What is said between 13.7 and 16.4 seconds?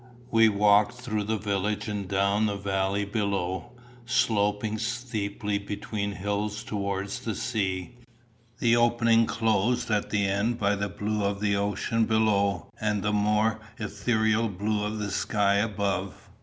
ethereal blue of the sky above.